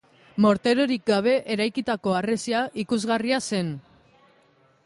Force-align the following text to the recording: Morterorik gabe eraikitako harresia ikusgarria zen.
Morterorik 0.45 1.03
gabe 1.11 1.35
eraikitako 1.57 2.17
harresia 2.21 2.65
ikusgarria 2.85 3.41
zen. 3.51 3.71